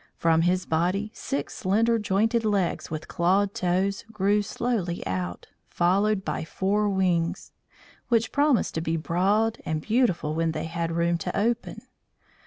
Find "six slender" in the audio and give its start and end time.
1.13-1.99